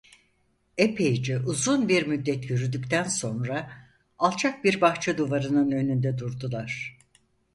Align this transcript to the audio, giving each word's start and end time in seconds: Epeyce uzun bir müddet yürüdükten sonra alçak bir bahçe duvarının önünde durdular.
Epeyce 0.77 1.39
uzun 1.39 1.89
bir 1.89 2.07
müddet 2.07 2.49
yürüdükten 2.49 3.03
sonra 3.03 3.71
alçak 4.19 4.63
bir 4.63 4.81
bahçe 4.81 5.17
duvarının 5.17 5.71
önünde 5.71 6.17
durdular. 6.17 6.97